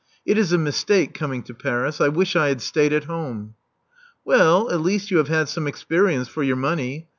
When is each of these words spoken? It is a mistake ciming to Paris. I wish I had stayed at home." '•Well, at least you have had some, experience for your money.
It 0.25 0.35
is 0.39 0.51
a 0.51 0.57
mistake 0.57 1.13
ciming 1.13 1.45
to 1.45 1.53
Paris. 1.53 2.01
I 2.01 2.07
wish 2.07 2.35
I 2.35 2.47
had 2.47 2.59
stayed 2.59 2.91
at 2.91 3.03
home." 3.03 3.53
'•Well, 4.27 4.71
at 4.71 4.81
least 4.81 5.11
you 5.11 5.17
have 5.17 5.27
had 5.27 5.47
some, 5.47 5.67
experience 5.67 6.27
for 6.27 6.41
your 6.41 6.55
money. 6.55 7.07